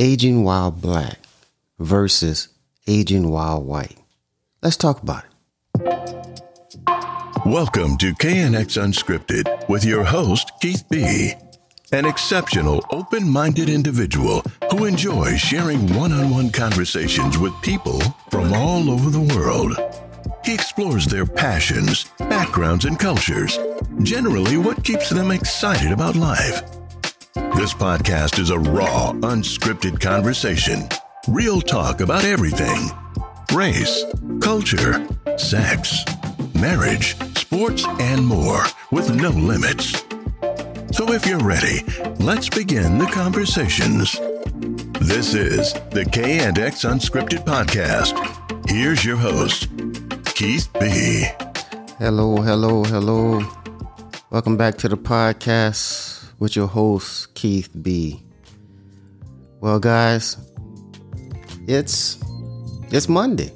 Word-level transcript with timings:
aging 0.00 0.42
while 0.44 0.70
black 0.70 1.18
versus 1.78 2.48
aging 2.86 3.28
while 3.28 3.62
white. 3.62 3.98
Let's 4.62 4.78
talk 4.78 5.02
about 5.02 5.24
it. 5.24 5.30
Welcome 7.44 7.98
to 7.98 8.14
KNX 8.14 8.80
Unscripted 8.80 9.68
with 9.68 9.84
your 9.84 10.04
host, 10.04 10.52
Keith 10.62 10.84
B. 10.90 11.34
An 11.92 12.06
exceptional, 12.06 12.82
open 12.90 13.28
minded 13.28 13.68
individual 13.68 14.42
who 14.70 14.86
enjoys 14.86 15.38
sharing 15.38 15.92
one 15.94 16.12
on 16.12 16.30
one 16.30 16.50
conversations 16.50 17.36
with 17.36 17.52
people 17.60 18.00
from 18.30 18.54
all 18.54 18.90
over 18.90 19.10
the 19.10 19.34
world. 19.34 19.76
He 20.46 20.54
explores 20.54 21.04
their 21.04 21.26
passions, 21.26 22.04
backgrounds, 22.18 22.86
and 22.86 22.98
cultures, 22.98 23.58
generally, 24.02 24.56
what 24.56 24.82
keeps 24.82 25.10
them 25.10 25.30
excited 25.30 25.92
about 25.92 26.16
life. 26.16 26.79
This 27.60 27.74
podcast 27.74 28.38
is 28.38 28.48
a 28.48 28.58
raw, 28.58 29.12
unscripted 29.12 30.00
conversation, 30.00 30.88
real 31.28 31.60
talk 31.60 32.00
about 32.00 32.24
everything 32.24 32.90
race, 33.52 34.02
culture, 34.40 35.06
sex, 35.36 36.02
marriage, 36.54 37.18
sports, 37.36 37.84
and 38.00 38.26
more 38.26 38.64
with 38.92 39.14
no 39.14 39.28
limits. 39.28 40.02
So 40.92 41.12
if 41.12 41.26
you're 41.26 41.44
ready, 41.44 41.82
let's 42.18 42.48
begin 42.48 42.96
the 42.96 43.10
conversations. 43.12 44.18
This 44.98 45.34
is 45.34 45.74
the 45.90 46.08
K 46.10 46.38
and 46.38 46.58
X 46.58 46.86
Unscripted 46.86 47.44
Podcast. 47.44 48.16
Here's 48.70 49.04
your 49.04 49.18
host, 49.18 49.68
Keith 50.34 50.66
B. 50.80 51.26
Hello, 51.98 52.36
hello, 52.36 52.84
hello. 52.84 53.46
Welcome 54.30 54.56
back 54.56 54.78
to 54.78 54.88
the 54.88 54.96
podcast 54.96 56.09
with 56.40 56.56
your 56.56 56.66
host, 56.66 57.32
Keith 57.34 57.68
B. 57.82 58.20
Well, 59.60 59.78
guys, 59.78 60.36
it's 61.68 62.18
it's 62.90 63.08
Monday. 63.08 63.52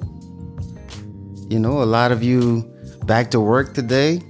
You 1.49 1.59
know, 1.59 1.81
a 1.81 1.89
lot 1.89 2.11
of 2.11 2.23
you 2.23 2.63
back 3.05 3.31
to 3.31 3.39
work 3.41 3.73
today. 3.73 4.21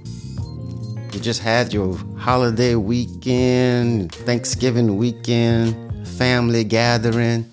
You 1.12 1.20
just 1.20 1.40
had 1.40 1.72
your 1.72 1.96
holiday 2.18 2.74
weekend, 2.74 4.12
Thanksgiving 4.12 4.96
weekend, 4.96 6.08
family 6.08 6.64
gathering. 6.64 7.48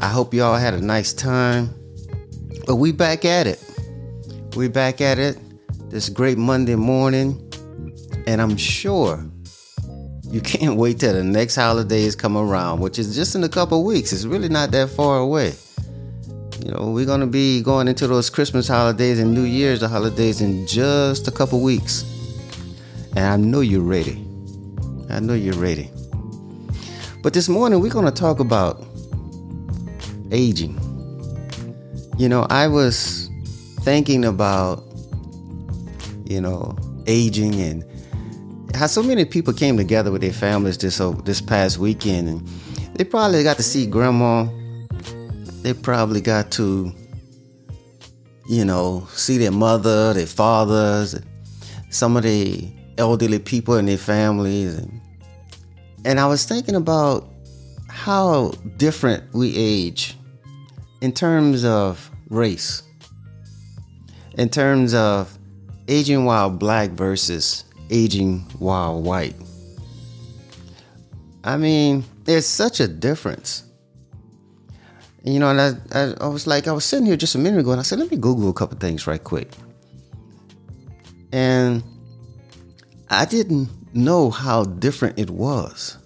I 0.00 0.08
hope 0.08 0.34
you 0.34 0.42
all 0.42 0.56
had 0.56 0.74
a 0.74 0.80
nice 0.80 1.12
time. 1.12 1.74
But 2.66 2.76
we 2.76 2.92
back 2.92 3.24
at 3.24 3.46
it. 3.46 3.62
We 4.56 4.68
back 4.68 5.00
at 5.00 5.18
it 5.18 5.38
this 5.90 6.08
great 6.10 6.36
Monday 6.36 6.76
morning. 6.76 7.42
And 8.26 8.42
I'm 8.42 8.56
sure 8.56 9.24
you 10.36 10.42
can't 10.42 10.76
wait 10.82 11.00
till 11.00 11.14
the 11.14 11.24
next 11.24 11.56
holidays 11.56 12.14
come 12.14 12.36
around, 12.36 12.80
which 12.80 12.98
is 12.98 13.16
just 13.16 13.34
in 13.34 13.42
a 13.42 13.48
couple 13.48 13.82
weeks. 13.84 14.12
It's 14.12 14.26
really 14.26 14.50
not 14.50 14.70
that 14.72 14.90
far 14.90 15.18
away. 15.18 15.54
You 16.62 16.72
know, 16.72 16.90
we're 16.90 17.06
gonna 17.06 17.26
be 17.26 17.62
going 17.62 17.88
into 17.88 18.06
those 18.06 18.28
Christmas 18.28 18.68
holidays 18.68 19.18
and 19.18 19.32
New 19.32 19.44
Year's 19.44 19.82
holidays 19.82 20.42
in 20.42 20.66
just 20.66 21.26
a 21.26 21.30
couple 21.30 21.62
weeks. 21.62 22.04
And 23.14 23.24
I 23.24 23.36
know 23.36 23.60
you're 23.60 23.80
ready. 23.80 24.22
I 25.08 25.20
know 25.20 25.32
you're 25.32 25.54
ready. 25.54 25.90
But 27.22 27.32
this 27.32 27.48
morning 27.48 27.80
we're 27.80 27.90
gonna 27.90 28.10
talk 28.10 28.38
about 28.38 28.84
aging. 30.30 30.78
You 32.18 32.28
know, 32.28 32.46
I 32.50 32.68
was 32.68 33.30
thinking 33.80 34.26
about, 34.26 34.84
you 36.24 36.42
know, 36.42 36.76
aging 37.06 37.54
and 37.60 37.84
how 38.76 38.86
so 38.86 39.02
many 39.02 39.24
people 39.24 39.52
came 39.52 39.76
together 39.76 40.12
with 40.12 40.20
their 40.20 40.32
families 40.32 40.78
this 40.78 41.00
uh, 41.00 41.10
this 41.24 41.40
past 41.40 41.78
weekend, 41.78 42.28
and 42.28 42.46
they 42.94 43.04
probably 43.04 43.42
got 43.42 43.56
to 43.56 43.62
see 43.62 43.86
grandma. 43.86 44.46
They 45.62 45.72
probably 45.72 46.20
got 46.20 46.50
to, 46.52 46.92
you 48.48 48.64
know, 48.64 49.08
see 49.12 49.38
their 49.38 49.50
mother, 49.50 50.12
their 50.12 50.26
fathers, 50.26 51.18
some 51.90 52.16
of 52.16 52.22
the 52.22 52.70
elderly 52.98 53.38
people 53.38 53.76
in 53.76 53.86
their 53.86 53.98
families, 53.98 54.76
and, 54.76 55.00
and 56.04 56.20
I 56.20 56.26
was 56.26 56.44
thinking 56.44 56.76
about 56.76 57.28
how 57.88 58.52
different 58.76 59.24
we 59.34 59.56
age 59.56 60.16
in 61.00 61.12
terms 61.12 61.64
of 61.64 62.10
race, 62.28 62.82
in 64.38 64.48
terms 64.48 64.94
of 64.94 65.36
aging 65.88 66.24
while 66.24 66.50
black 66.50 66.90
versus 66.90 67.64
aging 67.90 68.40
while 68.58 69.00
white. 69.00 69.34
I 71.44 71.56
mean, 71.56 72.04
there's 72.24 72.46
such 72.46 72.80
a 72.80 72.88
difference. 72.88 73.62
You 75.22 75.40
know, 75.40 75.50
and 75.50 75.60
I, 75.60 75.72
I, 75.92 76.14
I, 76.20 76.26
was 76.28 76.46
like, 76.46 76.68
I 76.68 76.72
was 76.72 76.84
sitting 76.84 77.06
here 77.06 77.16
just 77.16 77.34
a 77.34 77.38
minute 77.38 77.60
ago 77.60 77.72
and 77.72 77.80
I 77.80 77.82
said, 77.82 77.98
let 77.98 78.10
me 78.10 78.16
Google 78.16 78.48
a 78.48 78.52
couple 78.52 78.78
things 78.78 79.06
right 79.06 79.22
quick. 79.22 79.50
And 81.32 81.82
I 83.10 83.24
didn't 83.24 83.68
know 83.94 84.30
how 84.30 84.64
different 84.64 85.18
it 85.18 85.30
was. 85.30 85.98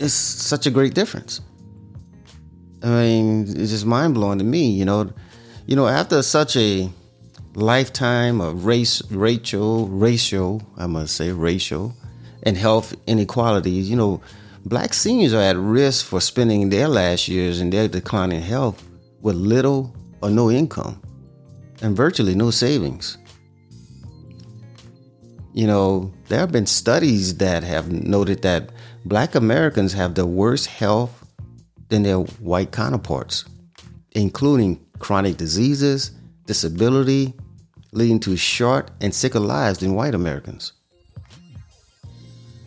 It's 0.00 0.14
such 0.14 0.66
a 0.66 0.70
great 0.70 0.94
difference. 0.94 1.40
I 2.82 2.88
mean, 2.88 3.42
it's 3.42 3.70
just 3.70 3.86
mind 3.86 4.14
blowing 4.14 4.38
to 4.38 4.44
me, 4.44 4.70
you 4.70 4.84
know. 4.84 5.12
You 5.66 5.76
know, 5.76 5.86
after 5.86 6.22
such 6.22 6.56
a 6.56 6.90
lifetime 7.54 8.40
of 8.40 8.64
race, 8.64 9.02
racial, 9.10 9.88
racial, 9.88 10.62
I 10.76 10.86
must 10.86 11.16
say, 11.16 11.32
racial, 11.32 11.94
and 12.42 12.56
health 12.56 12.94
inequalities, 13.06 13.88
you 13.90 13.96
know, 13.96 14.20
black 14.64 14.94
seniors 14.94 15.34
are 15.34 15.42
at 15.42 15.56
risk 15.56 16.06
for 16.06 16.20
spending 16.20 16.68
their 16.68 16.88
last 16.88 17.28
years 17.28 17.60
in 17.60 17.70
their 17.70 17.88
declining 17.88 18.42
health 18.42 18.82
with 19.20 19.36
little 19.36 19.94
or 20.22 20.30
no 20.30 20.50
income 20.50 21.00
and 21.82 21.96
virtually 21.96 22.34
no 22.34 22.50
savings. 22.50 23.18
You 25.52 25.66
know, 25.66 26.12
there 26.28 26.38
have 26.38 26.52
been 26.52 26.66
studies 26.66 27.36
that 27.36 27.62
have 27.62 27.92
noted 27.92 28.42
that 28.42 28.70
black 29.04 29.34
Americans 29.34 29.92
have 29.92 30.14
the 30.14 30.24
worst 30.24 30.66
health 30.66 31.26
than 31.88 32.04
their 32.04 32.18
white 32.18 32.72
counterparts, 32.72 33.44
including 34.12 34.80
chronic 34.98 35.36
diseases, 35.36 36.12
disability, 36.46 37.34
leading 37.92 38.20
to 38.20 38.36
short 38.36 38.90
and 39.00 39.14
sicker 39.14 39.40
lives 39.40 39.78
than 39.78 39.94
white 39.94 40.14
Americans. 40.14 40.72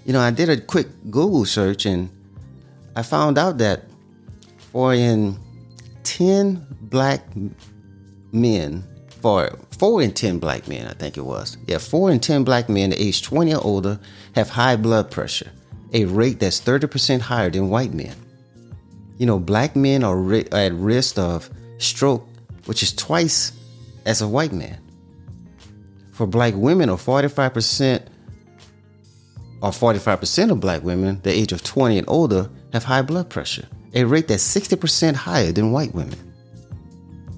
You 0.06 0.14
know, 0.14 0.22
I 0.22 0.32
did 0.32 0.50
a 0.50 0.62
quick 0.62 0.88
Google 1.10 1.46
search 1.46 1.86
and 1.86 2.10
I 2.96 3.02
found 3.02 3.38
out 3.38 3.58
that 3.58 3.84
for 4.72 4.94
in 4.94 5.38
10 6.04 6.66
black 6.82 7.24
men, 8.32 8.84
for 9.22 9.58
four 9.72 10.02
in 10.02 10.14
10 10.14 10.38
black 10.40 10.68
men, 10.68 10.88
I 10.88 10.94
think 10.94 11.18
it 11.18 11.26
was. 11.26 11.58
Yeah, 11.68 11.80
four 11.80 12.12
in 12.12 12.20
10 12.20 12.44
black 12.44 12.70
men 12.70 12.94
aged 12.94 13.26
20 13.26 13.56
or 13.56 13.64
older 13.64 14.00
have 14.36 14.50
high 14.50 14.76
blood 14.76 15.10
pressure, 15.10 15.52
a 15.94 16.06
rate 16.06 16.40
that's 16.40 16.62
30% 16.62 17.22
higher 17.22 17.50
than 17.50 17.70
white 17.70 17.94
men. 17.94 18.16
You 19.18 19.26
know, 19.26 19.40
black 19.40 19.76
men 19.76 20.04
are 20.04 20.34
at 20.52 20.74
risk 20.74 21.18
of 21.18 21.50
stroke, 21.80 22.28
which 22.66 22.84
is 22.84 22.94
twice 22.94 23.54
as 24.06 24.22
a 24.22 24.28
white 24.28 24.54
man 24.54 24.80
for 26.12 26.26
black 26.26 26.54
women 26.56 26.90
or 26.90 26.98
45% 26.98 28.08
or 29.62 29.70
45% 29.72 30.52
of 30.52 30.60
black 30.60 30.84
women 30.84 31.20
the 31.24 31.32
age 31.32 31.52
of 31.52 31.64
20 31.64 31.98
and 31.98 32.10
older 32.10 32.50
have 32.74 32.84
high 32.84 33.02
blood 33.02 33.30
pressure, 33.30 33.68
a 33.94 34.04
rate 34.04 34.28
that's 34.28 34.44
60% 34.56 35.16
higher 35.16 35.52
than 35.52 35.72
white 35.72 35.94
women. 35.94 36.20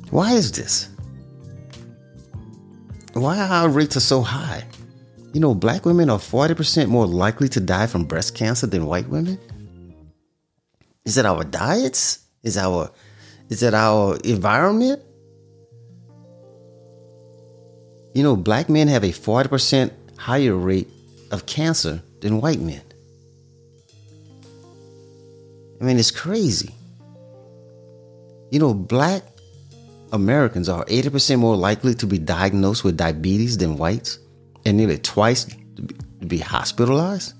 Why 0.09 0.33
is 0.33 0.51
this? 0.51 0.89
Why 3.13 3.39
are 3.39 3.47
our 3.47 3.69
rates 3.69 3.97
are 3.97 4.01
so 4.01 4.21
high? 4.21 4.63
You 5.33 5.41
know, 5.41 5.53
black 5.53 5.85
women 5.85 6.09
are 6.09 6.19
40% 6.19 6.87
more 6.87 7.05
likely 7.05 7.49
to 7.49 7.59
die 7.59 7.87
from 7.87 8.05
breast 8.05 8.35
cancer 8.35 8.67
than 8.67 8.85
white 8.85 9.07
women. 9.09 9.39
Is 11.05 11.17
it 11.17 11.25
our 11.25 11.43
diets? 11.43 12.19
Is 12.43 12.57
our 12.57 12.91
is 13.49 13.63
it 13.63 13.73
our 13.73 14.17
environment? 14.23 15.01
You 18.17 18.23
know, 18.23 18.35
black 18.35 18.67
men 18.67 18.87
have 18.87 19.03
a 19.03 19.11
40% 19.11 19.91
higher 20.17 20.55
rate 20.55 20.89
of 21.29 21.45
cancer 21.45 22.01
than 22.19 22.41
white 22.41 22.59
men. 22.59 22.81
I 25.79 25.83
mean, 25.83 25.99
it's 25.99 26.09
crazy. 26.09 26.73
You 28.49 28.57
know, 28.57 28.73
black 28.73 29.21
Americans 30.13 30.67
are 30.67 30.83
80% 30.85 31.37
more 31.37 31.55
likely 31.55 31.93
to 31.93 32.07
be 32.07 32.17
diagnosed 32.17 32.83
with 32.83 32.97
diabetes 32.97 33.55
than 33.55 33.77
whites, 33.77 34.17
and 34.65 34.77
nearly 34.77 34.97
twice 34.97 35.45
to 35.75 36.25
be 36.25 36.39
hospitalized, 36.39 37.35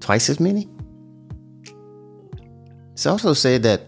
twice 0.00 0.30
as 0.30 0.40
many. 0.40 0.66
It's 2.94 3.04
also 3.04 3.34
said 3.34 3.62
that 3.64 3.82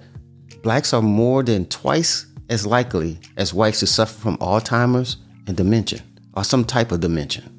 blacks 0.62 0.92
are 0.92 1.00
more 1.00 1.42
than 1.42 1.64
twice 1.64 2.26
as 2.50 2.66
likely 2.66 3.20
as 3.38 3.54
whites 3.54 3.80
to 3.80 3.86
suffer 3.86 4.20
from 4.20 4.36
Alzheimer's 4.36 5.16
and 5.46 5.56
dementia 5.56 6.02
or 6.36 6.44
some 6.44 6.64
type 6.64 6.92
of 6.92 7.00
dimension. 7.00 7.52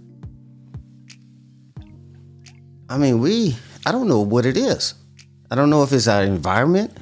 I 2.90 2.98
mean, 2.98 3.20
we, 3.20 3.56
I 3.86 3.92
don't 3.92 4.08
know 4.08 4.22
what 4.22 4.46
it 4.46 4.56
is. 4.56 4.94
I 5.52 5.56
don't 5.56 5.70
know 5.70 5.84
if 5.84 5.92
it's 5.92 6.08
our 6.08 6.24
environment. 6.24 6.96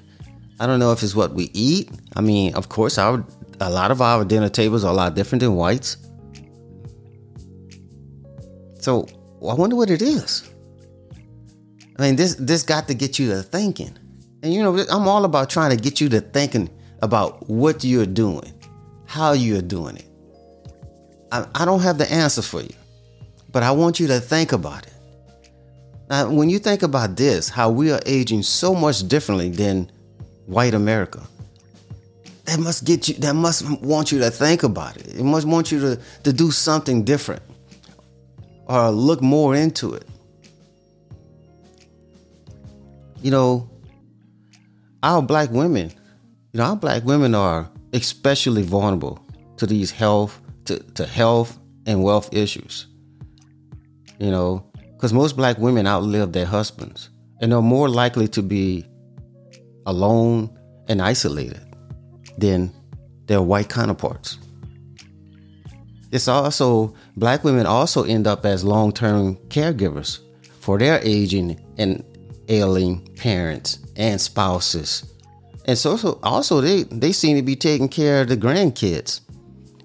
I 0.60 0.66
don't 0.66 0.80
know 0.80 0.92
if 0.94 1.04
it's 1.04 1.13
what 1.13 1.33
we 1.33 1.51
eat. 1.54 1.92
I 2.16 2.22
mean, 2.22 2.56
of 2.56 2.69
course, 2.69 2.98
our 2.98 3.24
a 3.62 3.69
lot 3.69 3.92
of 3.92 4.01
our 4.01 4.25
dinner 4.25 4.50
tables 4.50 4.83
are 4.83 4.92
a 4.92 4.95
lot 4.95 5.16
different 5.16 5.42
than 5.42 5.56
whites. 5.56 5.98
So 8.80 9.07
I 9.48 9.54
wonder 9.54 9.75
what 9.75 9.89
it 9.89 10.01
is. 10.01 10.50
I 11.98 12.01
mean, 12.01 12.16
this 12.16 12.36
this 12.36 12.63
got 12.63 12.88
to 12.88 12.94
get 12.94 13.19
you 13.19 13.30
to 13.30 13.42
thinking. 13.42 13.98
And 14.44 14.54
you 14.54 14.63
know, 14.63 14.78
I'm 14.92 15.07
all 15.07 15.25
about 15.25 15.50
trying 15.50 15.71
to 15.71 15.78
get 15.78 16.00
you 16.00 16.10
to 16.10 16.21
thinking 16.21 16.69
about 17.01 17.50
what 17.50 17.83
you're 17.83 18.06
doing, 18.06 18.54
how 19.06 19.33
you're 19.33 19.62
doing 19.62 19.98
it. 19.98 20.14
I, 21.35 21.47
I 21.53 21.65
don't 21.65 21.81
have 21.81 21.97
the 21.97 22.09
answer 22.11 22.41
for 22.41 22.61
you, 22.61 22.75
but 23.51 23.61
I 23.61 23.71
want 23.71 23.99
you 23.99 24.07
to 24.07 24.19
think 24.21 24.53
about 24.53 24.85
it. 24.87 24.93
Now, 26.09 26.29
when 26.29 26.49
you 26.49 26.59
think 26.59 26.83
about 26.83 27.17
this, 27.17 27.49
how 27.49 27.69
we 27.69 27.91
are 27.91 27.99
aging 28.05 28.43
so 28.43 28.73
much 28.73 29.07
differently 29.07 29.49
than 29.49 29.91
white 30.45 30.73
America, 30.73 31.21
that 32.45 32.59
must 32.59 32.85
get 32.85 33.09
you, 33.09 33.15
that 33.15 33.33
must 33.33 33.67
want 33.81 34.11
you 34.11 34.19
to 34.19 34.31
think 34.31 34.63
about 34.63 34.95
it. 34.97 35.07
It 35.15 35.23
must 35.23 35.47
want 35.47 35.71
you 35.71 35.79
to, 35.79 35.99
to 36.23 36.31
do 36.31 36.51
something 36.51 37.03
different 37.03 37.41
or 38.67 38.91
look 38.91 39.21
more 39.21 39.55
into 39.55 39.93
it. 39.93 40.07
You 43.21 43.31
know, 43.31 43.69
our 45.03 45.21
black 45.21 45.49
women, 45.49 45.89
you 46.53 46.59
know, 46.59 46.65
our 46.65 46.75
black 46.75 47.03
women 47.03 47.35
are 47.35 47.69
especially 47.93 48.61
vulnerable 48.61 49.19
to 49.57 49.65
these 49.65 49.89
health, 49.89 50.39
to, 50.65 50.79
to 50.94 51.06
health 51.06 51.59
and 51.85 52.03
wealth 52.03 52.33
issues. 52.33 52.88
You 54.19 54.31
know, 54.31 54.71
because 54.94 55.13
most 55.13 55.35
black 55.35 55.57
women 55.57 55.88
outlive 55.88 56.31
their 56.31 56.45
husbands 56.45 57.09
and 57.41 57.53
are 57.53 57.62
more 57.62 57.89
likely 57.89 58.27
to 58.29 58.41
be 58.41 58.85
alone 59.85 60.50
and 60.88 61.01
isolated 61.01 61.62
than 62.38 62.73
their 63.25 63.41
white 63.41 63.69
counterparts. 63.69 64.38
It's 66.12 66.27
also, 66.27 66.94
black 67.18 67.44
women 67.44 67.65
also 67.65 68.03
end 68.03 68.25
up 68.25 68.45
as 68.45 68.63
long 68.63 68.91
term 68.94 69.35
caregivers 69.50 70.19
for 70.61 70.79
their 70.79 71.00
aging 71.03 71.59
and 71.77 72.03
ailing 72.47 73.06
parents 73.15 73.79
and 73.95 74.19
spouses. 74.19 75.11
And 75.65 75.77
so, 75.77 75.97
so 75.97 76.19
also 76.23 76.61
they, 76.61 76.83
they 76.83 77.11
seem 77.11 77.35
to 77.38 77.41
be 77.41 77.56
taking 77.56 77.89
care 77.89 78.21
of 78.21 78.29
the 78.29 78.38
grandkids, 78.38 79.21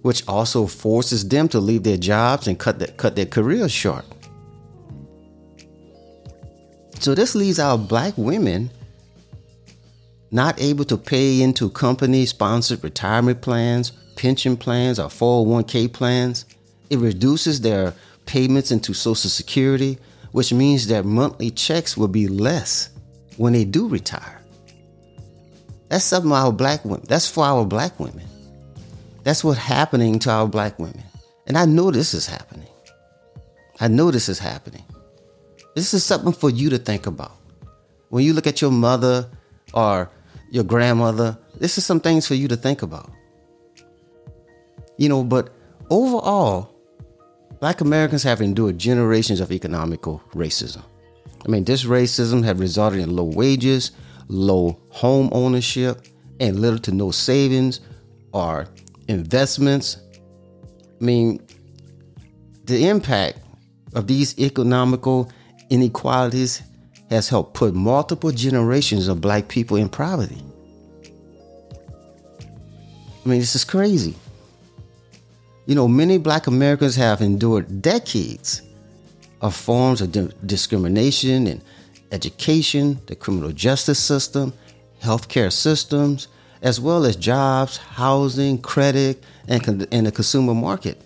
which 0.03 0.27
also 0.27 0.67
forces 0.67 1.29
them 1.29 1.49
to 1.49 1.61
leave 1.61 1.83
their 1.83 1.97
jobs 1.97 2.47
and 2.47 2.59
cut, 2.59 2.79
the, 2.79 2.89
cut 2.93 3.17
their 3.17 3.27
careers 3.27 3.73
short. 3.73 4.05
So 7.01 7.15
this 7.15 7.35
leaves 7.35 7.59
our 7.59 7.79
black 7.79 8.15
women 8.17 8.71
not 10.31 10.61
able 10.61 10.85
to 10.85 10.97
pay 10.97 11.43
into 11.43 11.69
company 11.71 12.25
sponsored 12.27 12.85
retirement 12.85 13.41
plans, 13.41 13.93
pension 14.17 14.57
plans, 14.57 14.99
or 14.99 15.09
401k 15.09 15.93
plans. 15.93 16.45
It 16.89 16.99
reduces 16.99 17.61
their 17.61 17.95
payments 18.27 18.71
into 18.71 18.95
Social 18.95 19.31
Security, 19.31 19.99
which 20.33 20.53
means 20.53 20.87
their 20.87 21.03
monthly 21.03 21.51
checks 21.51 21.97
will 21.97 22.09
be 22.09 22.29
less 22.29 22.91
when 23.37 23.53
they 23.53 23.65
do 23.65 23.89
retire. 23.89 24.41
That's 25.89 26.05
something 26.05 26.31
our 26.31 26.53
black 26.53 26.85
women, 26.85 27.05
that's 27.09 27.29
for 27.29 27.45
our 27.45 27.65
black 27.65 27.99
women. 27.99 28.27
That's 29.23 29.45
what's 29.45 29.59
happening 29.59 30.19
to 30.21 30.31
our 30.31 30.47
black 30.47 30.79
women. 30.79 31.03
And 31.47 31.59
I 31.59 31.65
know 31.65 31.91
this 31.91 32.15
is 32.15 32.27
happening. 32.27 32.69
I 33.81 33.89
know 33.89 34.11
this 34.11 34.29
is 34.29 34.39
happening. 34.39 34.85
This 35.75 35.95
is 35.95 36.05
something 36.05 36.33
for 36.33 36.51
you 36.51 36.71
to 36.71 36.79
think 36.79 37.07
about. 37.07 37.33
When 38.09 38.25
you 38.25 38.33
look 38.33 38.47
at 38.47 38.61
your 38.61 38.71
mother 38.71 39.31
or 39.73 40.11
your 40.51 40.65
grandmother, 40.65 41.39
this 41.59 41.79
is 41.79 41.85
some 41.85 42.01
things 42.01 42.27
for 42.27 42.35
you 42.35 42.49
to 42.49 42.57
think 42.57 42.83
about. 42.83 43.11
You 44.97 45.09
know, 45.09 45.23
but 45.23 45.51
overall, 45.89 46.75
black 47.61 47.81
Americans 47.81 48.23
have 48.25 48.41
endured 48.41 48.79
generations 48.79 49.41
of 49.41 49.53
economical 49.53 50.23
racism. 50.35 50.83
I 51.45 51.49
mean, 51.49 51.65
this 51.65 51.85
racism 51.85 52.45
has 52.45 52.59
resulted 52.59 53.01
in 53.01 53.17
low 53.17 53.25
wages, 53.25 53.93
low 54.29 54.79
home 54.91 55.31
ownership, 55.33 56.07
and 56.39 56.61
little 56.61 56.79
to 56.81 56.93
no 56.93 57.11
savings 57.11 57.81
or 58.33 58.67
investments. 59.11 59.99
I 61.01 61.05
mean, 61.05 61.47
the 62.65 62.89
impact 62.89 63.39
of 63.95 64.07
these 64.07 64.39
economical 64.39 65.31
inequalities 65.69 66.63
has 67.11 67.29
helped 67.29 67.55
put 67.55 67.75
multiple 67.75 68.31
generations 68.31 69.09
of 69.09 69.21
black 69.21 69.49
people 69.49 69.77
in 69.77 69.89
poverty. 69.89 70.43
I 73.25 73.29
mean, 73.29 73.41
this 73.41 73.55
is 73.55 73.65
crazy. 73.65 74.15
You 75.67 75.75
know, 75.75 75.89
many 75.89 76.19
black 76.19 76.47
Americans 76.47 76.97
have 76.97 77.21
endured 77.21 77.83
decades 77.83 78.63
of 79.41 79.55
forms 79.55 80.01
of 80.01 80.13
di- 80.13 80.31
discrimination 80.47 81.47
in 81.47 81.63
education, 82.13 83.01
the 83.07 83.17
criminal 83.17 83.53
justice 83.53 83.99
system, 83.99 84.53
healthcare 85.03 85.53
systems, 85.53 86.29
as 86.63 86.81
well 86.81 87.05
as 87.05 87.17
jobs, 87.17 87.77
housing, 87.77 88.59
credit, 88.59 89.23
and, 89.49 89.87
and 89.93 90.07
the 90.07 90.13
consumer 90.13 90.55
market. 90.55 91.01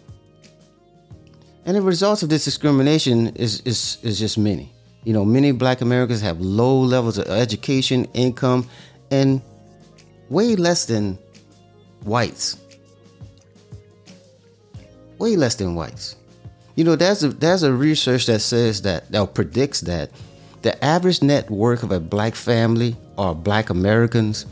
And 1.64 1.76
the 1.76 1.82
results 1.82 2.22
of 2.22 2.28
this 2.28 2.44
discrimination 2.44 3.28
is, 3.36 3.60
is, 3.60 3.98
is 4.02 4.18
just 4.18 4.36
many. 4.36 4.72
You 5.04 5.12
know, 5.12 5.24
many 5.24 5.52
black 5.52 5.80
Americans 5.80 6.20
have 6.22 6.40
low 6.40 6.78
levels 6.80 7.18
of 7.18 7.26
education, 7.28 8.06
income, 8.14 8.68
and 9.10 9.40
way 10.28 10.56
less 10.56 10.86
than 10.86 11.18
whites. 12.04 12.58
Way 15.18 15.36
less 15.36 15.54
than 15.54 15.74
whites. 15.74 16.16
You 16.74 16.84
know, 16.84 16.96
there's 16.96 17.22
a 17.22 17.28
there's 17.28 17.62
a 17.62 17.72
research 17.72 18.26
that 18.26 18.40
says 18.40 18.82
that 18.82 19.10
that 19.12 19.34
predicts 19.34 19.82
that 19.82 20.10
the 20.62 20.82
average 20.84 21.22
net 21.22 21.48
worth 21.50 21.82
of 21.84 21.92
a 21.92 22.00
black 22.00 22.34
family 22.34 22.96
or 23.16 23.34
black 23.34 23.70
Americans 23.70 24.46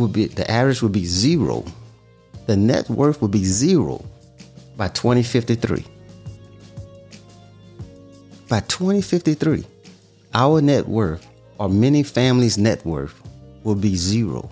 would 0.00 0.12
be 0.12 0.26
the 0.26 0.50
average 0.50 0.82
would 0.82 0.92
be 0.92 1.04
zero. 1.04 1.64
The 2.46 2.56
net 2.56 2.88
worth 2.90 3.22
would 3.22 3.30
be 3.30 3.44
zero 3.44 4.04
by 4.76 4.88
2053. 4.88 5.84
By 8.48 8.60
2053, 8.60 9.64
our 10.34 10.60
net 10.60 10.88
worth, 10.88 11.24
or 11.58 11.68
many 11.68 12.02
families' 12.02 12.58
net 12.58 12.84
worth, 12.84 13.14
will 13.62 13.76
be 13.76 13.94
zero. 13.94 14.50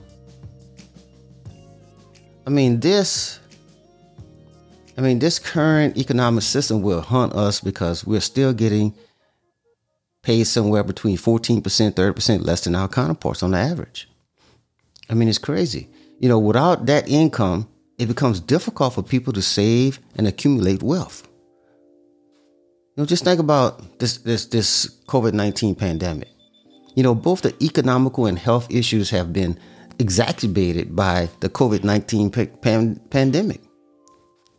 I 2.47 2.50
mean, 2.50 2.81
this. 2.81 3.40
I 4.97 5.00
mean, 5.00 5.19
this 5.19 5.38
current 5.38 5.97
economic 5.97 6.43
system 6.43 6.83
will 6.83 7.00
hunt 7.00 7.33
us 7.33 7.61
because 7.61 8.05
we're 8.05 8.21
still 8.21 8.52
getting 8.52 8.95
paid 10.23 10.45
somewhere 10.45 10.83
between 10.83 11.17
14%, 11.17 11.62
30% 11.62 12.45
less 12.45 12.64
than 12.64 12.75
our 12.75 12.88
counterparts 12.88 13.43
on 13.43 13.52
the 13.52 13.59
average. 13.59 14.09
I 15.09 15.15
mean, 15.15 15.29
it's 15.29 15.38
crazy. 15.38 15.88
You 16.21 16.29
know, 16.29 16.38
without 16.38 16.87
that 16.87 17.09
income, 17.09 17.69
it 17.99 18.07
becomes 18.07 18.41
difficult 18.41 18.95
for 18.95 19.03
people 19.03 19.33
to 19.33 19.43
save 19.43 20.00
and 20.17 20.27
accumulate 20.27 20.83
wealth. 20.83 21.29
You 22.97 23.03
know, 23.03 23.07
just 23.07 23.25
think 23.25 23.41
about 23.41 23.99
this 23.99 24.19
this 24.19 24.47
this 24.47 25.00
COVID 25.07 25.33
nineteen 25.33 25.75
pandemic. 25.75 26.29
You 26.95 27.03
know, 27.03 27.15
both 27.15 27.43
the 27.43 27.55
economical 27.62 28.27
and 28.27 28.38
health 28.38 28.67
issues 28.71 29.11
have 29.11 29.33
been 29.33 29.59
exacerbated 29.99 30.95
by 30.97 31.29
the 31.41 31.49
COVID 31.49 31.85
nineteen 31.85 32.31
pan- 32.31 33.00
pandemic. 33.11 33.61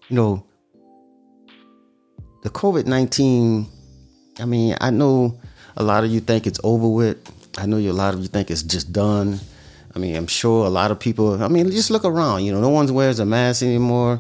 You 0.07 0.15
know, 0.15 0.45
the 2.43 2.49
COVID 2.49 2.85
nineteen. 2.85 3.67
I 4.39 4.45
mean, 4.45 4.75
I 4.79 4.89
know 4.89 5.39
a 5.75 5.83
lot 5.83 6.05
of 6.05 6.11
you 6.11 6.21
think 6.21 6.47
it's 6.47 6.59
over 6.63 6.87
with. 6.87 7.17
I 7.57 7.65
know 7.65 7.77
a 7.77 7.91
lot 7.91 8.13
of 8.13 8.21
you 8.21 8.27
think 8.27 8.49
it's 8.49 8.63
just 8.63 8.93
done. 8.93 9.39
I 9.95 9.99
mean, 9.99 10.15
I'm 10.15 10.27
sure 10.27 10.65
a 10.65 10.69
lot 10.69 10.91
of 10.91 10.99
people, 10.99 11.41
I 11.43 11.47
mean, 11.47 11.69
just 11.71 11.89
look 11.89 12.05
around, 12.05 12.43
you 12.43 12.51
know, 12.51 12.61
no 12.61 12.69
one 12.69 12.91
wears 12.93 13.19
a 13.19 13.25
mask 13.25 13.63
anymore, 13.63 14.19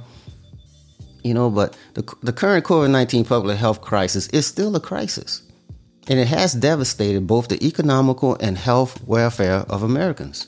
you 1.23 1.33
know, 1.33 1.49
but 1.49 1.77
the, 1.93 2.03
the 2.23 2.33
current 2.33 2.65
COVID 2.65 2.89
19 2.89 3.25
public 3.25 3.57
health 3.57 3.81
crisis 3.81 4.27
is 4.29 4.45
still 4.45 4.75
a 4.75 4.79
crisis. 4.79 5.43
And 6.07 6.19
it 6.19 6.27
has 6.27 6.53
devastated 6.53 7.27
both 7.27 7.49
the 7.49 7.63
economical 7.63 8.35
and 8.39 8.57
health 8.57 9.03
welfare 9.05 9.65
of 9.69 9.83
Americans, 9.83 10.47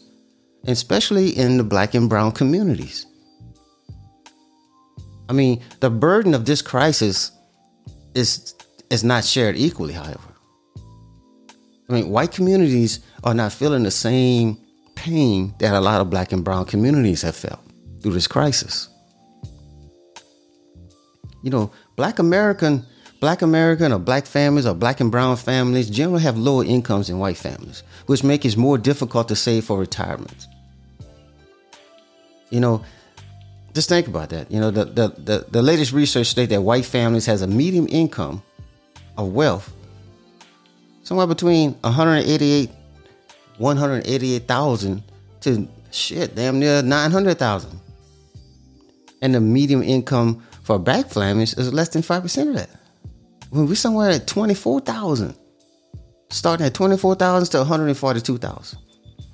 especially 0.66 1.30
in 1.30 1.58
the 1.58 1.64
black 1.64 1.94
and 1.94 2.10
brown 2.10 2.32
communities. 2.32 3.06
I 5.30 5.34
mean, 5.34 5.62
the 5.82 5.92
burden 5.92 6.34
of 6.34 6.46
this 6.46 6.64
crisis 6.64 7.32
is, 8.16 8.56
is 8.90 9.04
not 9.04 9.24
shared 9.24 9.56
equally, 9.56 9.94
however. 9.94 10.20
I 11.90 11.94
mean, 11.94 12.10
white 12.10 12.32
communities 12.32 13.02
are 13.24 13.34
not 13.34 13.52
feeling 13.52 13.84
the 13.84 13.92
same 13.92 14.58
pain 15.02 15.56
that 15.58 15.74
a 15.74 15.80
lot 15.82 16.00
of 16.00 16.12
black 16.12 16.32
and 16.32 16.44
brown 16.44 16.66
communities 16.66 17.24
have 17.24 17.36
felt 17.36 17.60
through 18.02 18.14
this 18.14 18.28
crisis. 18.28 18.88
You 21.42 21.50
know, 21.50 21.72
black 21.96 22.20
American 22.20 22.86
black 23.20 23.42
American 23.42 23.92
or 23.92 24.00
black 24.00 24.28
families 24.28 24.68
or 24.68 24.76
black 24.76 25.00
and 25.00 25.12
brown 25.12 25.38
families 25.38 25.90
generally 25.90 26.22
have 26.22 26.38
lower 26.38 26.64
incomes 26.64 27.08
than 27.08 27.18
white 27.18 27.38
families, 27.38 27.82
which 28.06 28.24
makes 28.24 28.46
it 28.46 28.58
more 28.58 28.78
difficult 28.78 29.28
to 29.28 29.36
save 29.36 29.66
for 29.66 29.80
retirement. 29.80 30.48
You 32.52 32.60
know, 32.60 32.84
just 33.74 33.90
think 33.90 34.08
about 34.08 34.30
that. 34.30 34.52
You 34.52 34.60
know, 34.60 34.70
the, 34.70 34.86
the, 34.86 35.08
the, 35.18 35.46
the 35.50 35.62
latest 35.64 35.94
research 35.94 36.28
states 36.28 36.52
that 36.52 36.62
white 36.62 36.86
families 36.86 37.26
has 37.26 37.42
a 37.42 37.48
medium 37.48 37.88
income 37.90 38.44
of 39.18 39.34
wealth 39.34 39.74
somewhere 41.04 41.28
between 41.28 41.74
188 41.82 42.70
188,000 43.62 45.04
to 45.42 45.68
shit, 45.92 46.36
damn 46.36 46.60
near 46.60 46.82
900,000. 46.82 47.80
And 49.22 49.36
the 49.36 49.40
median 49.40 49.84
income 49.84 50.44
for 50.64 50.80
black 50.80 51.08
families 51.08 51.58
is 51.58 51.74
less 51.74 51.90
than 51.90 52.02
5% 52.02 52.50
of 52.50 52.56
that. 52.56 52.70
When 53.52 53.68
we're 53.68 53.76
somewhere 53.76 54.10
at 54.10 54.28
24,000, 54.28 55.36
starting 56.30 56.66
at 56.66 56.74
24,000 56.74 57.52
to 57.52 57.58
142,000. 57.60 58.80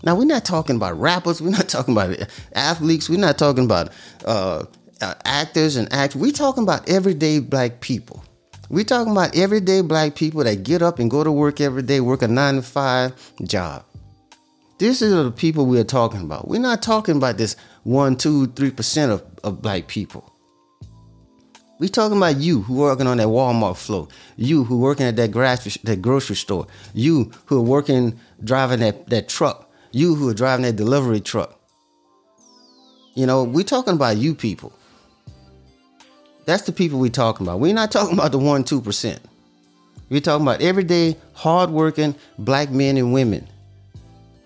Now, 0.03 0.15
we're 0.15 0.25
not 0.25 0.45
talking 0.45 0.75
about 0.75 0.99
rappers, 0.99 1.41
we're 1.41 1.49
not 1.49 1.69
talking 1.69 1.93
about 1.93 2.17
athletes, 2.53 3.09
we're 3.09 3.19
not 3.19 3.37
talking 3.37 3.65
about 3.65 3.89
uh, 4.25 4.65
uh, 5.01 5.13
actors 5.25 5.75
and 5.75 5.91
actors. 5.91 6.21
We're 6.21 6.31
talking 6.31 6.63
about 6.63 6.87
everyday 6.89 7.39
black 7.39 7.81
people. 7.81 8.23
We're 8.69 8.83
talking 8.83 9.11
about 9.11 9.35
everyday 9.35 9.81
black 9.81 10.15
people 10.15 10.43
that 10.43 10.63
get 10.63 10.81
up 10.81 10.99
and 10.99 11.09
go 11.09 11.23
to 11.23 11.31
work 11.31 11.61
every 11.61 11.83
day, 11.83 12.01
work 12.01 12.21
a 12.21 12.27
nine 12.27 12.55
to 12.55 12.61
five 12.61 13.13
job. 13.43 13.85
This 14.77 15.01
is 15.01 15.11
the 15.11 15.31
people 15.31 15.65
we 15.65 15.79
are 15.79 15.83
talking 15.83 16.21
about. 16.21 16.47
We're 16.47 16.59
not 16.59 16.83
talking 16.83 17.17
about 17.17 17.37
this 17.37 17.55
one, 17.83 18.15
two, 18.15 18.47
three 18.47 18.69
percent 18.69 19.11
of, 19.11 19.23
of 19.43 19.61
black 19.61 19.87
people. 19.87 20.31
We're 21.79 21.89
talking 21.89 22.17
about 22.17 22.37
you 22.37 22.61
who 22.61 22.83
are 22.83 22.89
working 22.89 23.07
on 23.07 23.17
that 23.17 23.27
Walmart 23.27 23.77
floor, 23.77 24.07
you 24.35 24.63
who 24.63 24.79
working 24.79 25.05
at 25.05 25.15
that 25.15 25.31
grocery, 25.31 25.73
that 25.83 26.01
grocery 26.01 26.35
store, 26.35 26.67
you 26.93 27.31
who 27.45 27.57
are 27.57 27.63
working 27.63 28.19
driving 28.43 28.79
that, 28.79 29.09
that 29.09 29.29
truck, 29.29 29.71
you 29.91 30.15
who 30.15 30.29
are 30.29 30.33
driving 30.33 30.63
that 30.63 30.75
delivery 30.75 31.21
truck. 31.21 31.59
You 33.15 33.25
know, 33.25 33.43
we're 33.43 33.63
talking 33.63 33.93
about 33.93 34.17
you 34.17 34.35
people. 34.35 34.73
That's 36.45 36.63
the 36.63 36.71
people 36.71 36.99
we're 36.99 37.09
talking 37.09 37.45
about. 37.45 37.59
We're 37.59 37.73
not 37.73 37.91
talking 37.91 38.13
about 38.17 38.31
the 38.31 38.39
one, 38.39 38.63
two 38.63 38.81
percent. 38.81 39.21
We're 40.09 40.21
talking 40.21 40.45
about 40.45 40.61
everyday, 40.61 41.17
hardworking 41.33 42.15
black 42.37 42.69
men 42.69 42.97
and 42.97 43.11
women. 43.11 43.47